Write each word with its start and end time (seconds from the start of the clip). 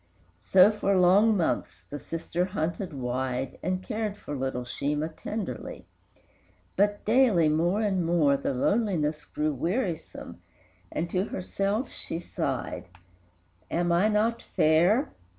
So, 0.39 0.71
for 0.71 0.97
long 0.97 1.37
months, 1.37 1.83
the 1.91 1.99
sister 1.99 2.45
hunted 2.45 2.91
wide, 2.91 3.59
And 3.61 3.83
cared 3.83 4.17
for 4.17 4.35
little 4.35 4.63
Sheemah 4.65 5.15
tenderly; 5.15 5.85
But, 6.75 7.05
daily 7.05 7.49
more 7.49 7.81
and 7.81 8.03
more, 8.03 8.35
the 8.35 8.51
loneliness 8.55 9.25
Grew 9.25 9.53
wearisome, 9.53 10.41
and 10.91 11.07
to 11.11 11.25
herself 11.25 11.91
she 11.91 12.17
sighed, 12.17 12.85
"Am 13.69 13.91
I 13.91 14.07
not 14.07 14.41
fair? 14.41 15.11